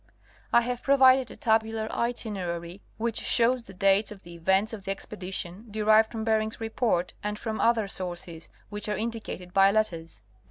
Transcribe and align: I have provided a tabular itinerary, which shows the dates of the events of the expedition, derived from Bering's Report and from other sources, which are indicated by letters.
I 0.51 0.61
have 0.61 0.81
provided 0.81 1.29
a 1.29 1.37
tabular 1.37 1.87
itinerary, 1.91 2.81
which 2.97 3.19
shows 3.21 3.61
the 3.61 3.73
dates 3.75 4.11
of 4.11 4.23
the 4.23 4.33
events 4.33 4.73
of 4.73 4.83
the 4.85 4.89
expedition, 4.89 5.67
derived 5.69 6.11
from 6.11 6.23
Bering's 6.23 6.59
Report 6.59 7.13
and 7.21 7.37
from 7.37 7.61
other 7.61 7.87
sources, 7.87 8.49
which 8.69 8.89
are 8.89 8.97
indicated 8.97 9.53
by 9.53 9.69
letters. 9.69 10.23